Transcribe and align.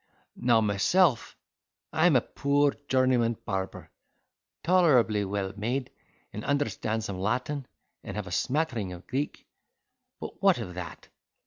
Now 0.35 0.61
myself, 0.61 1.37
I 1.93 2.07
am 2.07 2.15
a 2.15 2.21
poor 2.21 2.73
journeyman 2.87 3.37
barber, 3.45 3.91
tolerably 4.63 5.23
well 5.25 5.53
made 5.55 5.91
and 6.33 6.43
understand 6.43 7.03
some 7.03 7.19
Latin, 7.19 7.67
and 8.03 8.15
have 8.15 8.25
a 8.25 8.31
smattering 8.31 8.93
of 8.93 9.05
Greek; 9.05 9.45
but 10.19 10.41
what 10.41 10.57
of 10.57 10.73
that? 10.73 11.07